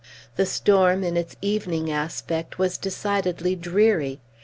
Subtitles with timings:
[0.35, 4.19] The storm, in its evening aspect, was decidedly dreary.